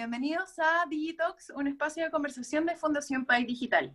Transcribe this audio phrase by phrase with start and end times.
[0.00, 3.94] Bienvenidos a Digitox, un espacio de conversación de Fundación País Digital.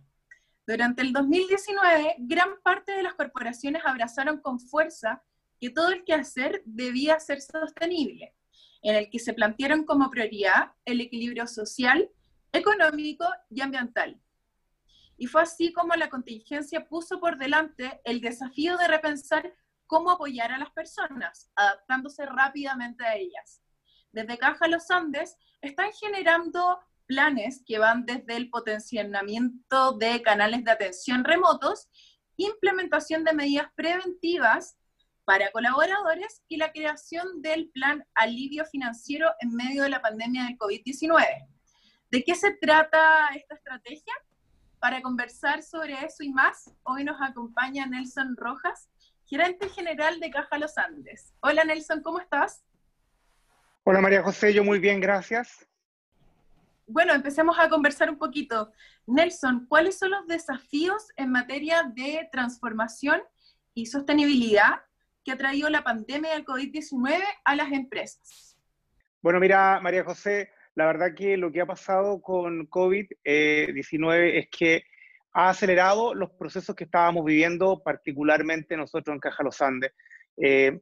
[0.64, 5.24] Durante el 2019, gran parte de las corporaciones abrazaron con fuerza
[5.58, 8.36] que todo el quehacer debía ser sostenible,
[8.82, 12.08] en el que se plantearon como prioridad el equilibrio social,
[12.52, 14.22] económico y ambiental.
[15.16, 19.52] Y fue así como la contingencia puso por delante el desafío de repensar
[19.88, 23.60] cómo apoyar a las personas, adaptándose rápidamente a ellas.
[24.16, 30.70] Desde Caja Los Andes están generando planes que van desde el potenciamiento de canales de
[30.70, 31.90] atención remotos,
[32.38, 34.78] implementación de medidas preventivas
[35.26, 40.56] para colaboradores y la creación del plan alivio financiero en medio de la pandemia del
[40.56, 41.22] COVID-19.
[42.10, 44.14] ¿De qué se trata esta estrategia?
[44.78, 48.88] Para conversar sobre eso y más, hoy nos acompaña Nelson Rojas,
[49.26, 51.34] gerente general de Caja Los Andes.
[51.40, 52.64] Hola Nelson, ¿cómo estás?
[53.88, 55.64] Hola María José, yo muy bien, gracias.
[56.88, 58.72] Bueno, empecemos a conversar un poquito.
[59.06, 63.22] Nelson, ¿cuáles son los desafíos en materia de transformación
[63.74, 64.80] y sostenibilidad
[65.24, 68.58] que ha traído la pandemia del COVID-19 a las empresas?
[69.22, 74.82] Bueno, mira, María José, la verdad que lo que ha pasado con COVID-19 es que
[75.32, 79.92] ha acelerado los procesos que estábamos viviendo, particularmente nosotros en Caja Los Andes.
[80.38, 80.80] Eh,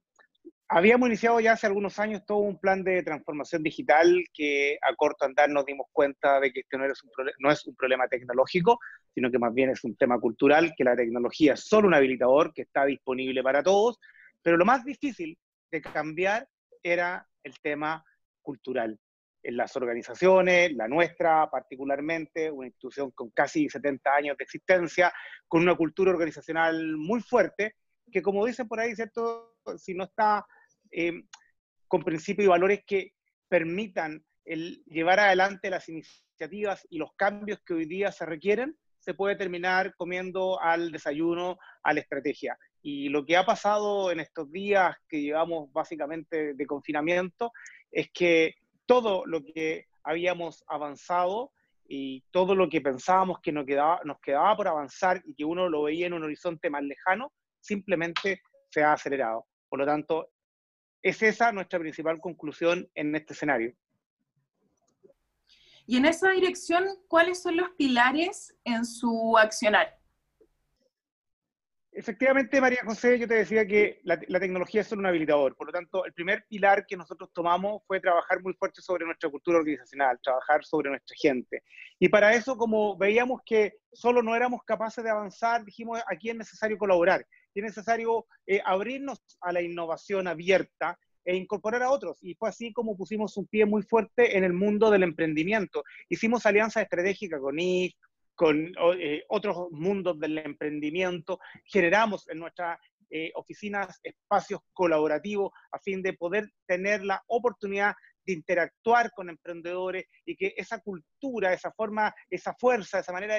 [0.69, 5.25] habíamos iniciado ya hace algunos años todo un plan de transformación digital que a corto
[5.25, 8.81] andar nos dimos cuenta de que este no, un no es un problema tecnológico,
[9.15, 12.53] sino que más bien es un tema cultural, que la tecnología es solo un habilitador
[12.53, 14.01] que está disponible para todos,
[14.43, 15.39] pero lo más difícil
[15.71, 16.49] de cambiar
[16.83, 18.05] era el tema
[18.43, 18.99] cultural
[19.43, 25.13] en las organizaciones, la nuestra particularmente, una institución con casi 70 años de existencia,
[25.47, 27.77] con una cultura organizacional muy fuerte,
[28.11, 29.59] que como dicen por ahí, ¿cierto?
[29.77, 30.47] Si no está
[30.95, 31.25] eh,
[31.89, 33.13] con principios y valores que
[33.49, 39.37] permitan llevar adelante las iniciativas y los cambios que hoy día se requieren, se puede
[39.37, 42.57] terminar comiendo al desayuno, a la estrategia.
[42.83, 47.53] Y lo que ha pasado en estos días que llevamos básicamente de confinamiento
[47.91, 48.55] es que
[48.87, 51.53] todo lo que habíamos avanzado
[51.87, 55.69] y todo lo que pensábamos que nos quedaba, nos quedaba por avanzar y que uno
[55.69, 59.47] lo veía en un horizonte más lejano, simplemente se ha acelerado.
[59.69, 60.31] Por lo tanto,
[61.05, 63.75] es esa nuestra principal conclusión en este escenario.
[65.87, 69.99] Y en esa dirección, ¿cuáles son los pilares en su accionar?
[71.93, 75.55] Efectivamente, María José, yo te decía que la, tecnología es solo un habilitador.
[75.55, 79.29] Por lo tanto, el primer pilar que nosotros tomamos fue trabajar muy fuerte sobre nuestra
[79.29, 81.63] cultura organizacional, trabajar sobre nuestra gente.
[82.01, 86.37] Y para eso, como veíamos que solo no éramos capaces de avanzar, dijimos, aquí es
[86.37, 87.25] necesario colaborar,
[87.61, 92.19] es necesario eh, abrirnos a la innovación abierta e incorporar a otros.
[92.23, 95.85] Y fue así como pusimos un pie muy fuerte en el mundo del emprendimiento.
[96.09, 97.95] Hicimos alianza estratégica con IF,
[98.35, 102.79] con eh, otros mundos del emprendimiento, generamos en nuestras
[103.11, 107.95] eh, oficinas espacios colaborativos a fin de poder tener la oportunidad
[108.27, 113.37] de interactuar con emprendedores y que esa cultura, esa forma, esa fuerza, esa manera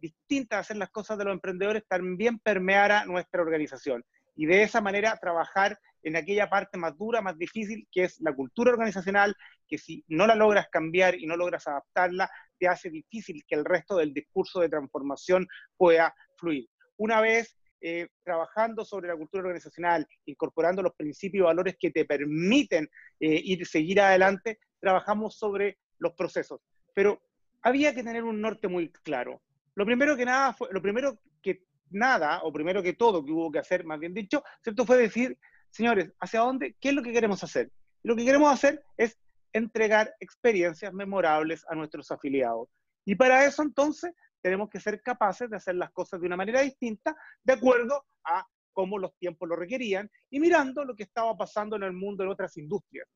[0.00, 4.04] distinta de hacer las cosas de los emprendedores también permeara nuestra organización.
[4.36, 8.34] Y de esa manera trabajar en aquella parte más dura, más difícil, que es la
[8.34, 9.36] cultura organizacional,
[9.68, 13.64] que si no la logras cambiar y no logras adaptarla, te hace difícil que el
[13.64, 15.46] resto del discurso de transformación
[15.76, 16.68] pueda fluir.
[16.96, 22.04] Una vez eh, trabajando sobre la cultura organizacional, incorporando los principios y valores que te
[22.04, 26.60] permiten eh, ir, seguir adelante, trabajamos sobre los procesos.
[26.94, 27.22] Pero
[27.62, 29.40] había que tener un norte muy claro.
[29.74, 33.50] Lo primero que nada fue, lo primero que nada, o primero que todo que hubo
[33.50, 34.84] que hacer, más bien dicho, ¿cierto?
[34.84, 35.38] fue decir,
[35.70, 36.76] señores, ¿hacia dónde?
[36.80, 37.70] ¿Qué es lo que queremos hacer?
[38.02, 39.18] Lo que queremos hacer es
[39.52, 42.68] entregar experiencias memorables a nuestros afiliados.
[43.04, 46.60] Y para eso entonces tenemos que ser capaces de hacer las cosas de una manera
[46.62, 51.76] distinta, de acuerdo a cómo los tiempos lo requerían y mirando lo que estaba pasando
[51.76, 53.06] en el mundo en otras industrias.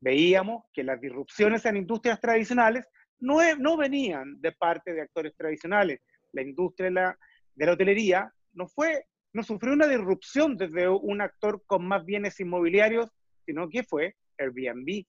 [0.00, 2.88] Veíamos que las disrupciones en industrias tradicionales
[3.20, 6.00] no, no venían de parte de actores tradicionales.
[6.32, 7.18] La industria de la,
[7.54, 12.38] de la hotelería no fue no sufrió una disrupción desde un actor con más bienes
[12.40, 13.08] inmobiliarios,
[13.46, 15.04] sino que fue Airbnb.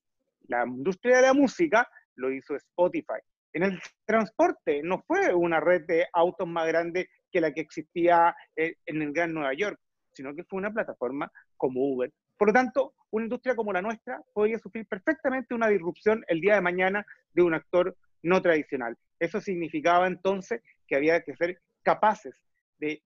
[0.48, 3.20] La industria de la música lo hizo Spotify.
[3.54, 8.36] En el transporte no fue una red de autos más grande que la que existía
[8.56, 9.80] eh, en el Gran Nueva York,
[10.14, 12.12] sino que fue una plataforma como Uber.
[12.38, 16.56] Por lo tanto, una industria como la nuestra podría sufrir perfectamente una disrupción el día
[16.56, 18.98] de mañana de un actor no tradicional.
[19.20, 22.36] Eso significaba entonces que había que ser capaces
[22.80, 23.04] de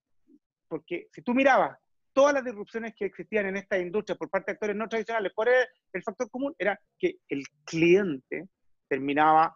[0.67, 1.77] porque si tú mirabas
[2.13, 5.49] todas las disrupciones que existían en esta industria por parte de actores no tradicionales, ¿cuál
[5.93, 6.53] el factor común?
[6.57, 8.49] Era que el cliente
[8.87, 9.55] terminaba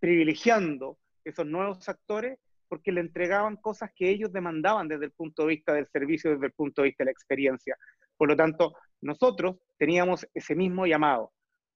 [0.00, 2.38] privilegiando esos nuevos actores
[2.68, 6.46] porque le entregaban cosas que ellos demandaban desde el punto de vista del servicio, desde
[6.46, 7.76] el punto de vista de la experiencia.
[8.16, 11.32] Por lo tanto, nosotros teníamos ese mismo llamado,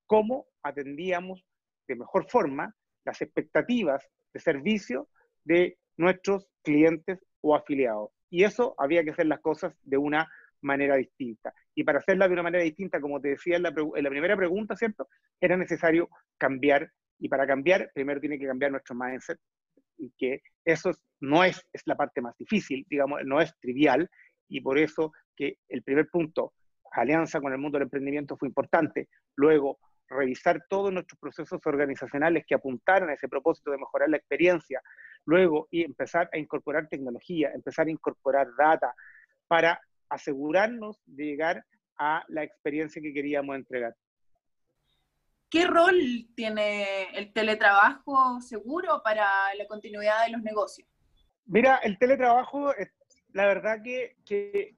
[0.07, 1.45] cómo atendíamos
[1.89, 2.75] de mejor forma
[3.05, 5.09] las expectativas de servicio
[5.45, 8.11] de nuestros clientes o afiliados.
[8.31, 10.29] Y eso había que hacer las cosas de una
[10.63, 11.55] manera distinta.
[11.75, 15.09] Y para hacerla de una manera distinta, como te decía en la, primera pregunta, ¿cierto?
[15.41, 16.91] Era necesario cambiar.
[17.19, 19.39] Y para cambiar, primero tiene que cambiar nuestro mindset.
[19.99, 20.91] Y que eso
[21.21, 24.11] no es, es la parte más difícil, digamos, no es trivial.
[24.49, 26.55] Y por eso que el primer punto,
[26.93, 29.09] alianza con el mundo del emprendimiento, fue importante.
[29.37, 29.79] Luego,
[30.09, 34.81] revisar todos nuestros procesos organizacionales que apuntaran a ese propósito de mejorar la experiencia,
[35.25, 38.95] luego y empezar a incorporar tecnología, empezar a incorporar data
[39.49, 41.65] para asegurarnos de llegar
[41.99, 43.95] a la experiencia que queríamos entregar.
[45.49, 50.89] ¿Qué rol tiene el teletrabajo seguro para la continuidad de los negocios?
[51.47, 52.73] Mira, el teletrabajo,
[53.33, 54.76] la verdad que, que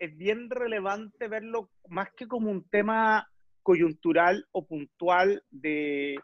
[0.00, 3.30] es bien relevante verlo más que como un tema
[3.62, 6.16] coyuntural o puntual de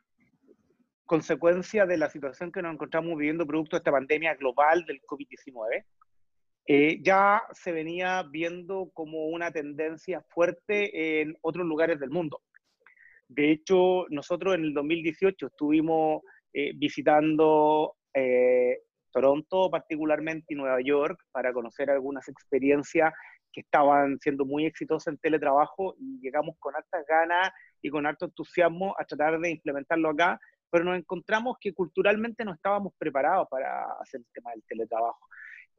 [1.04, 5.84] consecuencia de la situación que nos encontramos viviendo producto de esta pandemia global del COVID-19,
[6.68, 12.40] eh, ya se venía viendo como una tendencia fuerte en otros lugares del mundo.
[13.28, 16.22] De hecho, nosotros en el 2018 estuvimos
[16.52, 18.78] eh, visitando eh,
[19.16, 23.14] Toronto particularmente y Nueva York para conocer algunas experiencias
[23.50, 28.26] que estaban siendo muy exitosas en teletrabajo y llegamos con altas ganas y con alto
[28.26, 33.86] entusiasmo a tratar de implementarlo acá, pero nos encontramos que culturalmente no estábamos preparados para
[34.02, 35.26] hacer el tema del teletrabajo.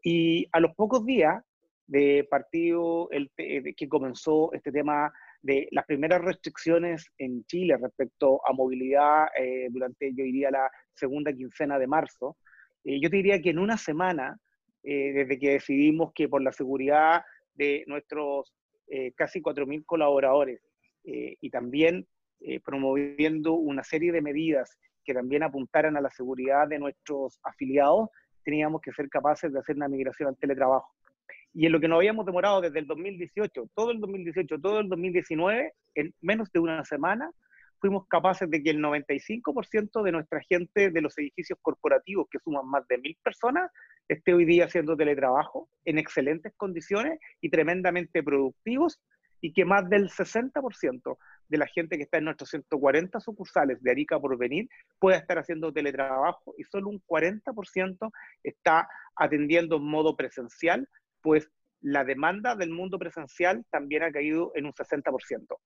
[0.02, 1.40] Y a los pocos días
[1.86, 5.14] de partido el, de que comenzó este tema
[5.44, 11.32] de las primeras restricciones en Chile respecto a movilidad eh, durante, yo diría, la segunda
[11.32, 12.36] quincena de marzo,
[12.88, 14.40] eh, yo te diría que en una semana,
[14.84, 17.22] eh, desde que decidimos que por la seguridad
[17.54, 18.54] de nuestros
[18.90, 20.62] eh, casi 4.000 colaboradores
[21.04, 22.08] eh, y también
[22.40, 28.10] eh, promoviendo una serie de medidas que también apuntaran a la seguridad de nuestros afiliados,
[28.46, 30.90] teníamos que ser capaces de hacer una migración al teletrabajo.
[31.54, 34.88] Y en lo que nos habíamos demorado desde el 2018, todo el 2018, todo el
[34.88, 37.30] 2019, en menos de una semana,
[37.80, 42.68] fuimos capaces de que el 95% de nuestra gente de los edificios corporativos, que suman
[42.68, 43.72] más de mil personas,
[44.08, 49.00] esté hoy día haciendo teletrabajo en excelentes condiciones y tremendamente productivos,
[49.42, 53.92] y que más del 60% de la gente que está en nuestros 140 sucursales de
[53.92, 54.68] Arica por venir
[55.00, 58.12] pueda estar haciendo teletrabajo y solo un 40%
[58.44, 60.88] está atendiendo en modo presencial,
[61.22, 61.50] pues
[61.82, 65.58] la demanda del mundo presencial también ha caído en un 60%.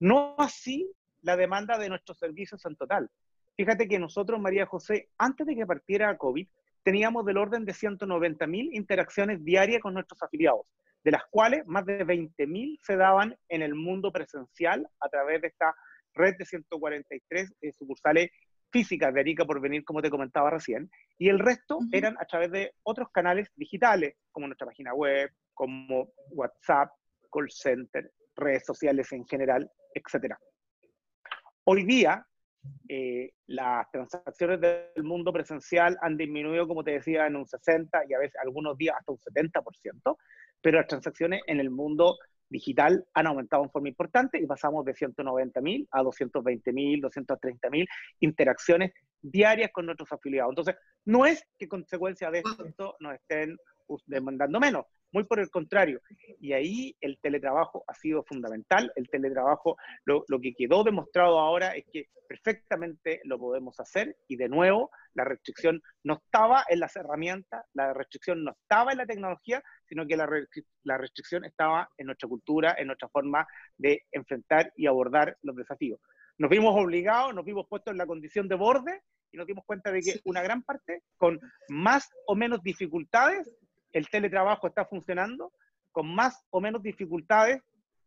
[0.00, 0.90] No así
[1.24, 3.10] la demanda de nuestros servicios en total.
[3.56, 6.46] Fíjate que nosotros, María José, antes de que partiera COVID,
[6.82, 10.66] teníamos del orden de 190.000 interacciones diarias con nuestros afiliados,
[11.02, 15.48] de las cuales más de 20.000 se daban en el mundo presencial a través de
[15.48, 15.74] esta
[16.14, 18.30] red de 143 eh, sucursales
[18.70, 22.50] físicas de Arica por venir, como te comentaba recién, y el resto eran a través
[22.50, 26.90] de otros canales digitales, como nuestra página web, como WhatsApp,
[27.32, 30.38] call center, redes sociales en general, etcétera.
[31.66, 32.26] Hoy día,
[32.88, 38.12] eh, las transacciones del mundo presencial han disminuido, como te decía, en un 60 y
[38.12, 40.18] a veces algunos días hasta un 70%,
[40.60, 42.18] pero las transacciones en el mundo
[42.50, 47.86] digital han aumentado en forma importante y pasamos de 190.000 a 220.000, 230.000
[48.20, 48.92] interacciones
[49.22, 50.50] diarias con nuestros afiliados.
[50.50, 53.56] Entonces, no es que consecuencia de esto nos estén
[54.06, 56.00] demandando menos, muy por el contrario.
[56.40, 58.92] Y ahí el teletrabajo ha sido fundamental.
[58.96, 64.36] El teletrabajo, lo, lo, que quedó demostrado ahora es que perfectamente lo podemos hacer y
[64.36, 69.06] de nuevo la restricción no estaba en las herramientas, la restricción no estaba en la
[69.06, 70.28] tecnología, sino que la,
[70.82, 76.00] la restricción estaba en nuestra cultura, en nuestra forma de enfrentar y abordar los desafíos.
[76.38, 79.92] Nos vimos obligados, nos vimos puestos en la condición de borde y nos dimos cuenta
[79.92, 83.48] de que una gran parte, con más o menos dificultades,
[83.94, 85.52] el teletrabajo está funcionando,
[85.92, 87.62] con más o menos dificultades,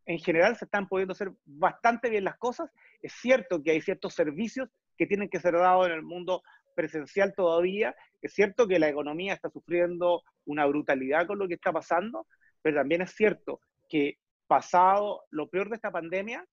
[0.06, 2.70] en general se están pudiendo hacer bastante bien las cosas.
[3.01, 6.44] Es cierto que hay ciertos servicios que tienen que ser dados en el mundo
[6.75, 7.96] presencial todavía.
[8.22, 12.27] Es cierto que la economía está sufriendo una brutalidad con lo que está pasando,
[12.62, 14.17] pero también es cierto que
[14.48, 16.46] pasado lo peor de esta pandemia,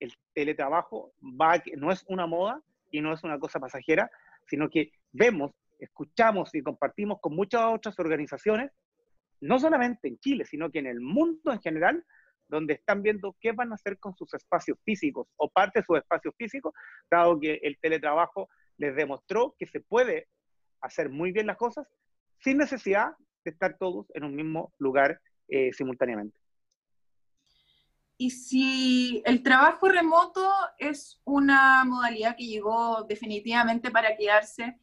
[0.00, 2.60] el teletrabajo va, no es una moda
[2.90, 4.10] y no es una cosa pasajera,
[4.46, 8.70] sino que vemos escuchamos y compartimos con muchas otras organizaciones,
[9.40, 12.04] no solamente en Chile, sino que en el mundo en general,
[12.48, 15.98] donde están viendo qué van a hacer con sus espacios físicos o parte de sus
[15.98, 16.72] espacios físicos,
[17.10, 20.28] dado que el teletrabajo les demostró que se puede
[20.80, 21.86] hacer muy bien las cosas
[22.38, 23.12] sin necesidad
[23.44, 26.38] de estar todos en un mismo lugar eh, simultáneamente.
[28.16, 30.48] Y si el trabajo remoto
[30.78, 34.78] es una modalidad que llegó definitivamente para quedarse,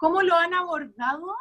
[0.00, 1.36] ¿cómo lo han abordado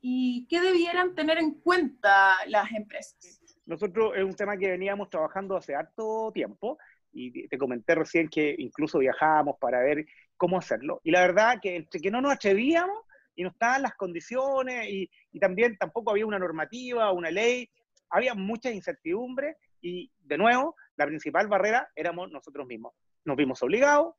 [0.00, 3.42] y qué debieran tener en cuenta las empresas?
[3.66, 6.78] Nosotros es un tema que veníamos trabajando hace harto tiempo
[7.12, 10.06] y te comenté recién que incluso viajábamos para ver
[10.36, 11.00] cómo hacerlo.
[11.02, 13.00] Y la verdad que entre que no nos atrevíamos
[13.34, 17.68] y no estaban las condiciones y, y también tampoco había una normativa, una ley,
[18.10, 22.94] había mucha incertidumbre y de nuevo la principal barrera éramos nosotros mismos.
[23.24, 24.14] Nos vimos obligados,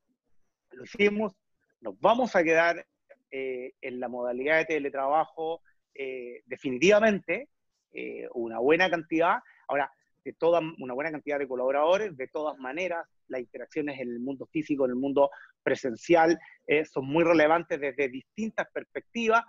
[0.71, 1.33] lo hicimos,
[1.79, 2.85] nos vamos a quedar
[3.31, 5.61] eh, en la modalidad de teletrabajo
[5.93, 7.49] eh, definitivamente,
[7.91, 9.39] eh, una buena cantidad.
[9.67, 9.91] Ahora,
[10.23, 14.45] de toda una buena cantidad de colaboradores, de todas maneras, las interacciones en el mundo
[14.47, 15.29] físico, en el mundo
[15.63, 16.37] presencial,
[16.91, 19.43] son muy relevantes desde distintas perspectivas.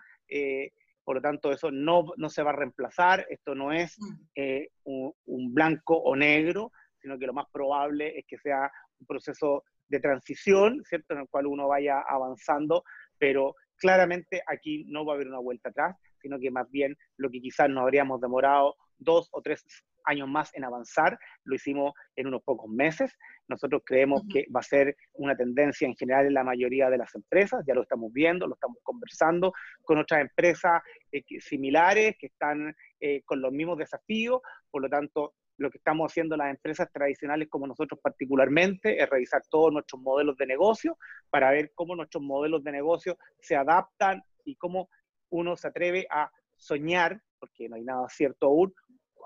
[1.04, 3.26] por lo tanto, eso no, no, se va a reemplazar.
[3.30, 4.40] Esto no es mm.
[4.84, 9.64] un, un, blanco o negro, sino que lo más probable es que sea un proceso
[9.88, 11.14] de transición, ¿cierto?
[11.14, 12.84] En el cual uno vaya avanzando,
[13.18, 17.30] pero claramente aquí no va a haber una vuelta atrás, sino que más bien lo
[17.30, 19.64] que quizás nos habríamos demorado dos o tres
[20.06, 23.12] años más en avanzar, lo hicimos en unos pocos meses.
[23.48, 27.14] Nosotros creemos que va a ser una tendencia en general en la mayoría de las
[27.14, 29.52] empresas, ya lo estamos viendo, lo estamos conversando
[29.82, 30.80] con otras empresas
[31.12, 34.40] eh, similares que están eh, con los mismos desafíos,
[34.70, 39.42] por lo tanto lo que estamos haciendo las empresas tradicionales como nosotros particularmente es revisar
[39.48, 40.98] todos nuestros modelos de negocio
[41.30, 44.88] para ver cómo nuestros modelos de negocio se adaptan y cómo
[45.30, 48.74] uno se atreve a soñar, porque no hay nada cierto aún,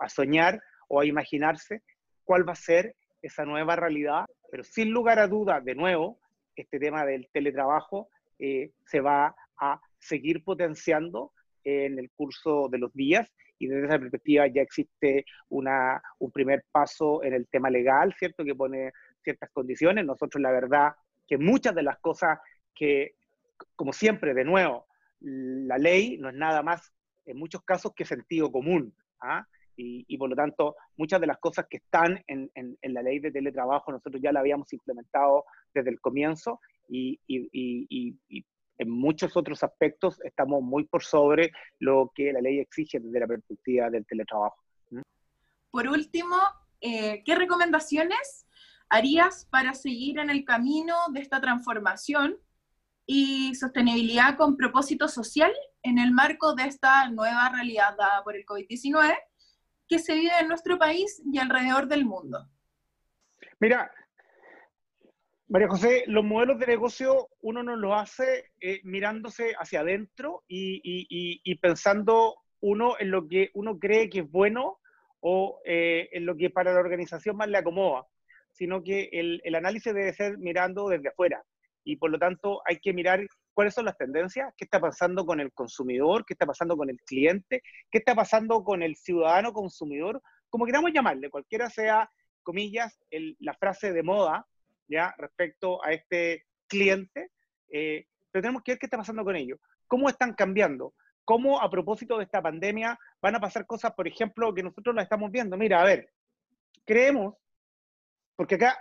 [0.01, 1.83] a soñar o a imaginarse
[2.25, 6.19] cuál va a ser esa nueva realidad, pero sin lugar a duda, de nuevo,
[6.57, 8.09] este tema del teletrabajo
[8.39, 11.33] eh, se va a seguir potenciando
[11.65, 16.65] en el curso de los días y desde esa perspectiva ya existe una, un primer
[16.73, 18.43] paso en el tema legal, ¿cierto?
[18.43, 18.91] Que pone
[19.23, 20.07] ciertas condiciones.
[20.07, 20.93] Nosotros la verdad
[21.29, 22.39] que muchas de las cosas
[22.75, 23.17] que,
[23.77, 24.87] como siempre, de nuevo,
[25.21, 26.91] la ley no es nada más
[27.27, 28.95] en muchos casos que sentido común.
[29.21, 29.47] ¿ah?
[29.77, 33.03] Y, y, por lo tanto, muchas de las cosas que están en, en, en, la
[33.03, 38.47] ley de teletrabajo, nosotros ya la habíamos implementado desde el comienzo y, y, y
[38.81, 43.27] en muchos otros aspectos estamos muy por sobre lo que la ley exige desde la
[43.27, 44.57] perspectiva del teletrabajo.
[45.71, 46.37] Por último,
[46.81, 48.47] eh, ¿qué recomendaciones
[48.89, 52.39] harías para seguir en el camino de esta transformación
[53.05, 58.47] y sostenibilidad con propósito social en el marco de esta nueva realidad dada por el
[58.47, 59.15] COVID-19
[59.89, 62.49] que se vive en nuestro país y alrededor del mundo?
[63.59, 63.93] Mira,
[65.51, 71.57] María José, los modelos de negocio uno no los hace eh, mirándose hacia adentro y,
[71.57, 74.79] pensando uno en lo que uno cree que es bueno
[75.19, 78.07] o eh, en lo que para la organización más le acomoda,
[78.53, 81.43] sino que el, el, análisis debe ser mirando desde afuera.
[81.83, 85.41] Y por lo tanto hay que mirar cuáles son las tendencias, qué está pasando con
[85.41, 90.23] el consumidor, qué está pasando con el cliente, qué está pasando con el ciudadano consumidor,
[90.49, 92.09] como queramos llamarle, cualquiera sea,
[92.45, 94.47] comillas, el, la frase de moda
[94.91, 95.15] ¿ya?
[95.17, 97.31] respecto a este cliente,
[97.73, 100.95] eh, pero tenemos que ver qué está pasando con ellos, cómo están cambiando,
[101.25, 105.05] cómo a propósito de esta pandemia van a pasar cosas, por ejemplo, que nosotros las
[105.05, 105.57] estamos viendo.
[105.57, 106.13] Mira, a ver,
[106.85, 107.37] creemos,
[108.37, 108.77] porque acá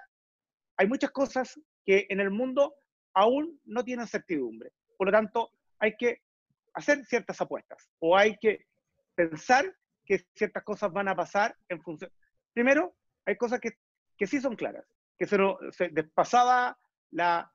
[0.77, 2.73] hay muchas cosas que en el mundo
[3.13, 4.71] aún no tienen certidumbre.
[4.97, 6.21] Por lo tanto, hay que
[6.73, 8.65] hacer ciertas apuestas o hay que
[9.15, 9.65] pensar
[10.05, 12.11] que ciertas cosas van a pasar en función.
[12.53, 13.71] Primero, hay cosas que,
[14.17, 14.85] que sí son claras
[15.19, 16.79] que se, nos, se pasada
[17.11, 17.51] la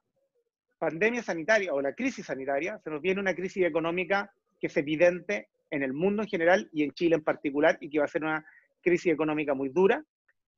[0.78, 4.30] pandemia sanitaria o la crisis sanitaria, se nos viene una crisis económica
[4.60, 7.98] que es evidente en el mundo en general y en Chile en particular y que
[7.98, 8.44] va a ser una
[8.82, 10.04] crisis económica muy dura,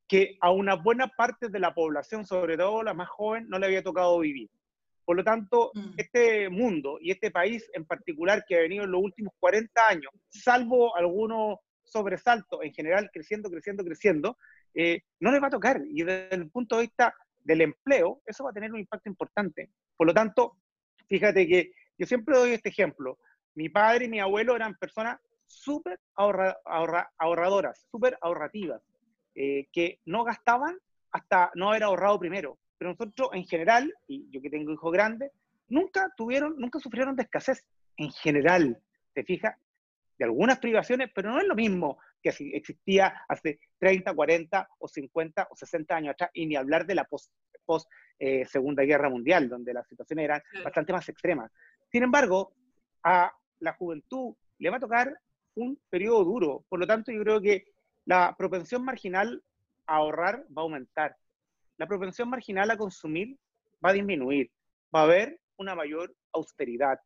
[0.08, 3.66] que a una buena parte de la población, sobre todo la más joven, no le
[3.66, 4.50] había tocado vivir.
[5.04, 5.92] Por lo tanto, mm.
[5.96, 10.10] este mundo y este país en particular que ha venido en los últimos 40 años,
[10.28, 14.36] salvo algunos sobresaltos, en general creciendo, creciendo, creciendo,
[14.76, 15.80] eh, no les va a tocar.
[15.88, 19.70] Y desde el punto de vista del empleo, eso va a tener un impacto importante.
[19.96, 20.58] Por lo tanto,
[21.08, 23.18] fíjate que yo siempre doy este ejemplo.
[23.54, 28.82] Mi padre y mi abuelo eran personas súper ahorradoras, súper ahorrativas,
[29.34, 30.76] eh, que no gastaban
[31.10, 32.58] hasta no haber ahorrado primero.
[32.76, 35.30] Pero nosotros en general, y yo que tengo hijos grandes,
[35.68, 37.64] nunca tuvieron, nunca sufrieron de escasez.
[37.96, 38.78] En general,
[39.14, 39.56] te fijas,
[40.18, 41.98] de algunas privaciones, pero no es lo mismo
[42.34, 46.94] que existía hace 30, 40 o 50 o 60 años atrás, y ni hablar de
[46.94, 47.32] la post,
[47.64, 51.50] post eh, Segunda Guerra Mundial, donde las situaciones eran bastante más extremas.
[51.90, 52.52] Sin embargo,
[53.04, 55.18] a la juventud le va a tocar
[55.54, 57.64] un periodo duro, por lo tanto yo creo que
[58.04, 59.42] la propensión marginal
[59.86, 61.16] a ahorrar va a aumentar,
[61.78, 63.38] la propensión marginal a consumir
[63.84, 64.50] va a disminuir,
[64.94, 66.98] va a haber una mayor austeridad,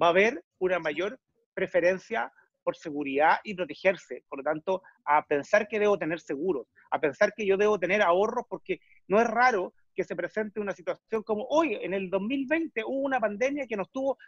[0.00, 1.18] va a haber una mayor
[1.54, 2.32] preferencia
[2.68, 4.24] por seguridad y protegerse.
[4.28, 8.02] Por lo tanto, a pensar que debo tener seguros, a pensar que yo debo tener
[8.02, 12.84] ahorros, porque no es raro que se presente una situación como hoy, en el 2020
[12.84, 14.18] hubo una pandemia que nos tuvo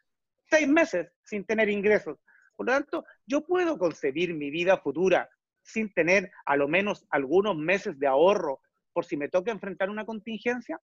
[0.49, 2.16] seis meses sin tener ingresos.
[2.56, 5.28] Por lo tanto, yo puedo concebir mi vida futura
[5.61, 8.62] sin tener a lo menos algunos meses de ahorro
[8.94, 10.80] por si me toca enfrentar una contingencia.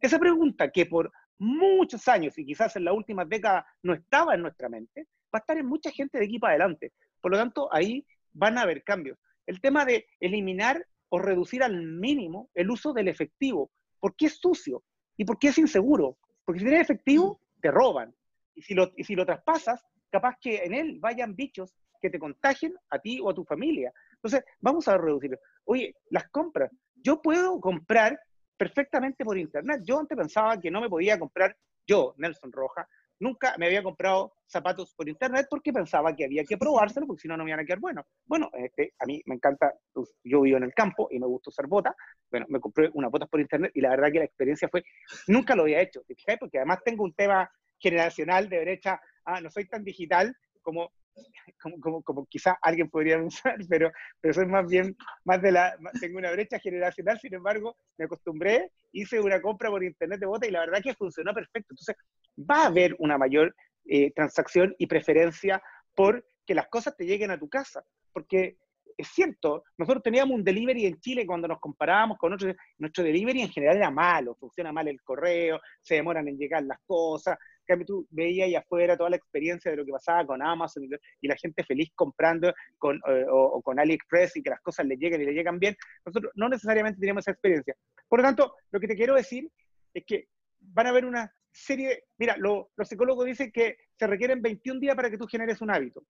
[0.00, 4.42] Esa pregunta que por muchos años y quizás en las últimas décadas no estaba en
[4.42, 6.92] nuestra mente, va a estar en mucha gente de aquí para adelante.
[7.20, 9.18] Por lo tanto, ahí van a haber cambios.
[9.46, 13.70] El tema de eliminar o reducir al mínimo el uso del efectivo.
[13.98, 14.84] ¿Por qué es sucio?
[15.16, 16.18] ¿Y por qué es inseguro?
[16.44, 18.14] Porque si tienes efectivo, te roban.
[18.54, 22.18] Y si lo, y si lo traspasas, capaz que en él vayan bichos que te
[22.18, 23.92] contagien a ti o a tu familia.
[24.14, 25.38] Entonces, vamos a reducirlo.
[25.64, 26.70] Oye, las compras.
[26.94, 28.18] Yo puedo comprar
[28.60, 29.80] perfectamente por internet.
[29.86, 32.86] Yo antes pensaba que no me podía comprar, yo, Nelson Roja,
[33.18, 37.28] nunca me había comprado zapatos por internet porque pensaba que había que probárselo porque si
[37.28, 38.04] no, no me iban a quedar buenos.
[38.26, 41.48] Bueno, este, a mí me encanta, pues, yo vivo en el campo y me gusta
[41.48, 41.96] usar botas.
[42.30, 44.84] Bueno, me compré unas botas por internet y la verdad que la experiencia fue,
[45.26, 46.02] nunca lo había hecho,
[46.38, 50.92] Porque además tengo un tema generacional de derecha, ah, no soy tan digital como
[51.62, 55.76] como, como, como quizás alguien podría pensar, pero, pero soy más bien, más de la,
[56.00, 60.48] tengo una brecha generacional, sin embargo, me acostumbré, hice una compra por internet de botas
[60.48, 61.74] y la verdad que funcionó perfecto.
[61.74, 61.96] Entonces,
[62.38, 63.54] va a haber una mayor
[63.86, 65.62] eh, transacción y preferencia
[65.94, 68.56] por que las cosas te lleguen a tu casa, porque
[69.00, 73.42] es cierto, nosotros teníamos un delivery en Chile cuando nos comparábamos con otros, nuestro delivery
[73.42, 77.38] en general era malo, funciona mal el correo, se demoran en llegar las cosas,
[77.70, 80.84] cambio, tú veías ahí afuera toda la experiencia de lo que pasaba con Amazon
[81.20, 84.96] y, la gente feliz comprando con, eh, o, con AliExpress y que las cosas le
[84.96, 85.76] lleguen y le llegan bien.
[86.04, 87.74] Nosotros no necesariamente tenemos esa experiencia.
[88.08, 89.50] Por lo tanto, lo que te quiero decir
[89.94, 90.28] es que
[90.60, 95.10] van a haber una serie, mira, los psicólogos dicen que se requieren 21 días para
[95.10, 96.04] que tú generes un hábito.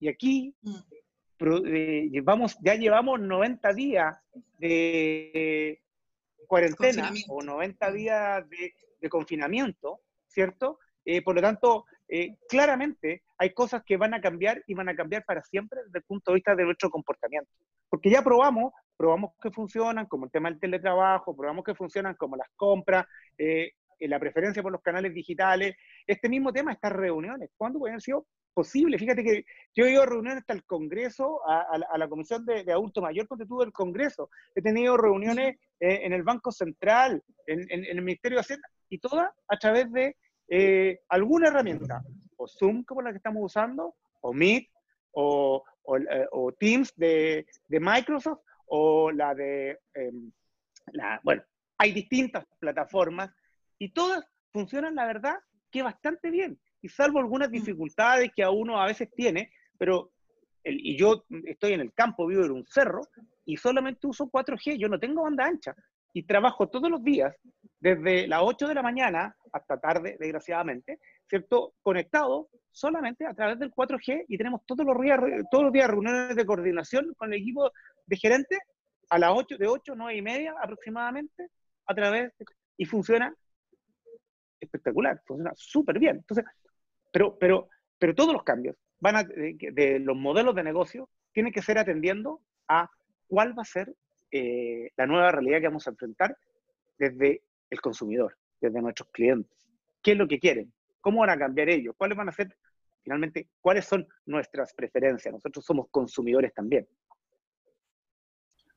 [0.00, 0.76] Y aquí mm.
[1.66, 2.10] eh,
[2.62, 4.18] ya llevamos 90 días
[4.58, 5.80] de
[6.46, 10.78] cuarentena o 90 días de, de confinamiento, ¿cierto?
[11.04, 14.94] Eh, por lo tanto, eh, claramente hay cosas que van a cambiar y van a
[14.94, 17.50] cambiar para siempre desde el punto de vista de nuestro comportamiento.
[17.88, 22.36] Porque ya probamos, probamos que funcionan, como el tema del teletrabajo, probamos que funcionan como
[22.36, 23.06] las compras,
[23.38, 25.76] eh, la preferencia por los canales digitales.
[26.06, 28.98] Este mismo tema, estas reuniones, ¿cuándo pueden sido posible?
[28.98, 33.00] Fíjate que yo he ido a reuniones hasta el Congreso, a, la Comisión de, Adulto
[33.00, 34.28] Mayor tuve el Congreso.
[34.54, 39.30] He tenido reuniones en el Banco Central, en, en el Ministerio de Hacienda, y todas
[39.48, 40.16] a través de
[40.48, 42.02] eh, alguna herramienta,
[42.36, 44.68] o Zoom como la que estamos usando, o Meet,
[45.12, 45.64] o,
[46.10, 46.26] eh,
[46.58, 50.32] Teams de, Microsoft, o la de, em,
[50.92, 51.42] la, bueno,
[51.78, 53.30] hay distintas plataformas
[53.78, 55.34] y todas funcionan, la verdad,
[55.70, 56.58] que bastante bien.
[56.80, 57.52] Y salvo algunas mm.
[57.52, 60.12] dificultades que a uno a veces tiene, pero,
[60.64, 63.02] y yo estoy en el campo, vivo en un cerro,
[63.44, 65.74] y solamente uso 4G, yo no tengo banda ancha,
[66.12, 67.34] y trabajo todos los días,
[67.82, 71.74] desde las 8 de la mañana hasta tarde, desgraciadamente, ¿cierto?
[71.82, 75.18] Conectado solamente a través del 4G y tenemos todos los días,
[75.50, 77.72] todos los días reuniones de coordinación con el equipo
[78.06, 78.60] de gerentes
[79.10, 81.48] a las 8, de 8, 9 y media aproximadamente,
[81.86, 82.32] a través,
[82.76, 83.34] y funciona
[84.60, 86.18] espectacular, funciona súper bien.
[86.18, 86.44] Entonces,
[87.12, 87.68] pero, pero,
[87.98, 92.88] pero todos los cambios van de, los modelos de negocio tienen que ser atendiendo a
[93.26, 93.92] cuál va a ser
[94.30, 96.36] eh, la nueva realidad que vamos a enfrentar
[96.96, 99.50] desde el consumidor desde nuestros clientes.
[100.02, 100.72] ¿Qué es lo que quieren?
[101.00, 101.94] ¿Cómo van a cambiar ellos?
[101.96, 102.54] ¿Cuáles van a ser,
[103.02, 105.32] finalmente, cuáles son nuestras preferencias?
[105.32, 106.86] Nosotros somos consumidores también.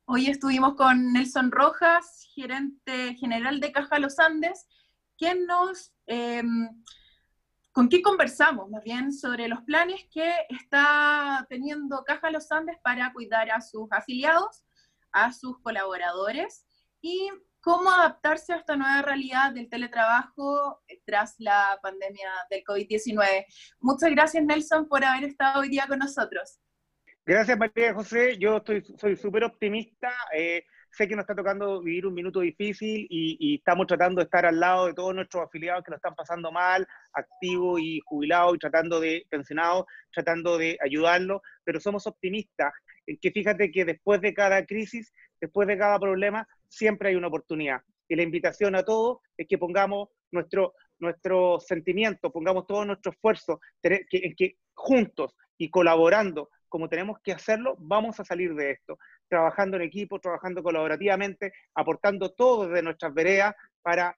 [0.06, 4.66] Hoy estuvimos con Nelson Rojas, gerente general de Caja Los Andes,
[5.18, 6.68] quien nos, em,
[7.72, 13.12] con qué conversamos más bien sobre los planes que está teniendo Caja Los Andes para
[13.12, 14.64] cuidar a sus afiliados,
[15.12, 16.66] a sus colaboradores
[17.02, 17.30] y
[17.66, 23.44] cómo adaptarse a esta nueva realidad del teletrabajo tras la pandemia del COVID-19.
[23.80, 26.60] Muchas gracias, Nelson, por haber estado hoy día con nosotros.
[27.26, 28.38] Gracias, María José.
[28.38, 30.12] Yo estoy, soy súper optimista.
[30.32, 34.26] Eh, sé que nos está tocando vivir un minuto difícil y, y, estamos tratando de
[34.26, 38.54] estar al lado de todos nuestros afiliados que lo están pasando mal, activos y jubilados
[38.54, 42.72] y tratando de pensionados, tratando de ayudarlos, pero somos optimistas
[43.20, 47.80] que fíjate que después de cada crisis, después de cada problema, siempre hay una oportunidad.
[48.08, 53.60] Y la invitación a todos es que pongamos nuestro, nuestro sentimiento, pongamos todo nuestro esfuerzo
[53.82, 59.76] en que juntos y colaborando como tenemos que hacerlo, vamos a salir de esto, trabajando
[59.76, 64.16] en equipo, trabajando colaborativamente, aportando todo desde nuestras veredas para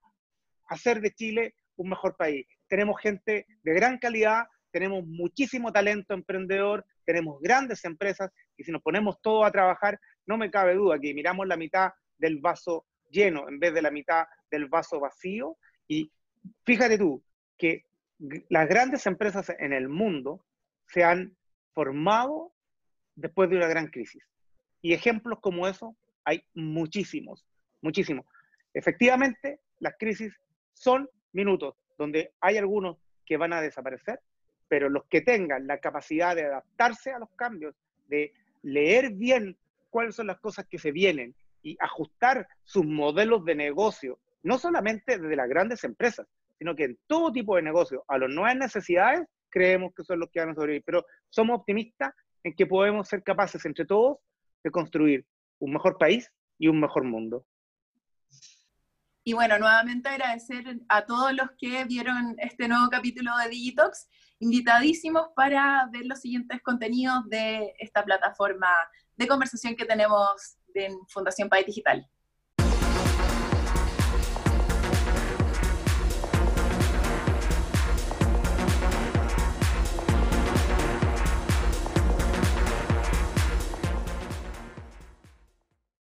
[0.66, 2.46] hacer de Chile un mejor país.
[2.66, 8.82] Tenemos gente de gran calidad, tenemos muchísimo talento emprendedor, tenemos grandes empresas y si nos
[8.82, 13.48] ponemos todos a trabajar, no me cabe duda que miramos la mitad del vaso lleno
[13.48, 15.56] en vez de la mitad del vaso vacío.
[15.86, 16.12] Y
[16.64, 17.22] fíjate tú
[17.56, 17.84] que
[18.48, 20.44] las grandes empresas en el mundo
[20.86, 21.36] se han
[21.72, 22.52] formado
[23.14, 24.24] después de una gran crisis.
[24.80, 27.46] Y ejemplos como eso hay muchísimos,
[27.80, 28.26] muchísimos.
[28.74, 30.34] Efectivamente, las crisis
[30.74, 34.20] son minutos donde hay algunos que van a desaparecer,
[34.68, 37.74] pero los que tengan la capacidad de adaptarse a los cambios,
[38.08, 39.56] de leer bien
[39.90, 45.18] cuáles son las cosas que se vienen y ajustar sus modelos de negocio, no solamente
[45.18, 46.26] desde las grandes empresas,
[46.58, 50.30] sino que en todo tipo de negocio, a las nuevas necesidades, creemos que son los
[50.30, 50.82] que van a sobrevivir.
[50.84, 54.18] Pero somos optimistas en que podemos ser capaces entre todos
[54.62, 55.24] de construir
[55.60, 57.46] un mejor país y un mejor mundo.
[59.24, 64.08] Y bueno, nuevamente agradecer a todos los que vieron este nuevo capítulo de Digitox,
[64.40, 68.68] invitadísimos para ver los siguientes contenidos de esta plataforma
[69.16, 72.08] de conversación que tenemos en Fundación País Digital.